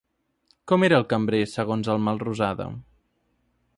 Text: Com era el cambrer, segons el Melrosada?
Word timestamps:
Com 0.71 0.85
era 0.87 0.97
el 1.01 1.05
cambrer, 1.13 1.41
segons 1.51 1.91
el 1.97 2.01
Melrosada? 2.07 2.67